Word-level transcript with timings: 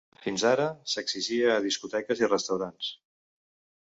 Fins 0.21 0.43
ara, 0.51 0.63
s’exigia 0.93 1.51
a 1.55 1.59
discoteques 1.65 2.21
i 2.23 2.31
restaurants. 2.31 2.89